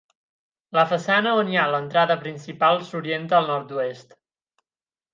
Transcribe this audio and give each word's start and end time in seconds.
La 0.77 0.85
façana 0.93 1.33
on 1.41 1.51
hi 1.53 1.59
ha 1.59 1.67
l'entrada 1.75 2.17
principal 2.25 2.83
s'orienta 2.91 3.41
al 3.41 3.55
nord-oest. 3.55 4.21